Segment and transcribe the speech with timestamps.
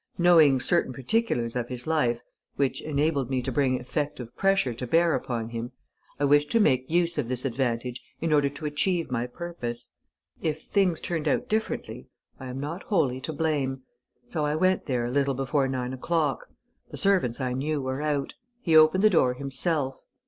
[0.17, 2.21] Knowing certain particulars of his life
[2.55, 5.73] which enabled me to bring effective pressure to bear upon him,
[6.19, 9.91] I wished to make use of this advantage in order to achieve my purpose.
[10.41, 12.07] If things turned out differently,
[12.39, 13.83] I am not wholly to blame....
[14.27, 16.47] So I went there a little before nine o'clock.
[16.89, 18.33] The servants, I knew, were out.
[18.59, 19.99] He opened the door himself.